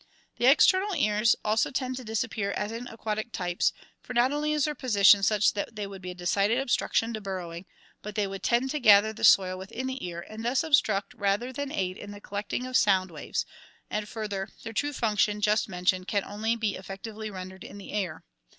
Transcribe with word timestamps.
The 0.37 0.47
external 0.47 0.95
ears 0.95 1.35
also 1.45 1.69
tend 1.69 1.95
to 1.97 2.03
disappear 2.03 2.49
as 2.53 2.71
in 2.71 2.87
aquatic 2.87 3.31
types, 3.31 3.71
for 4.01 4.15
not 4.15 4.31
only 4.33 4.51
is 4.51 4.65
their 4.65 4.73
position 4.73 5.21
such 5.21 5.53
that 5.53 5.75
they 5.75 5.85
would 5.85 6.01
be 6.01 6.09
a 6.09 6.15
decided 6.15 6.57
obstruc 6.57 6.93
tion 6.93 7.13
to 7.13 7.21
burrowing, 7.21 7.67
but 8.01 8.15
they 8.15 8.25
would 8.25 8.41
tend 8.41 8.71
to 8.71 8.79
gather 8.79 9.13
the 9.13 9.23
soil 9.23 9.59
within 9.59 9.85
the 9.85 10.03
ear 10.03 10.25
and 10.27 10.43
thus 10.43 10.63
obstruct 10.63 11.13
rather 11.13 11.53
than 11.53 11.71
aid 11.71 11.97
in 11.99 12.09
the 12.09 12.19
collecting 12.19 12.65
of 12.65 12.77
sound 12.77 13.11
waves, 13.11 13.45
and 13.91 14.09
further, 14.09 14.49
their 14.63 14.73
true 14.73 14.91
function, 14.93 15.39
just 15.39 15.69
mentioned, 15.69 16.07
can 16.07 16.23
only 16.23 16.55
be 16.55 16.73
effectively 16.75 17.29
rendered 17.29 17.63
in 17.63 17.77
the 17.77 17.91
air. 17.93 18.23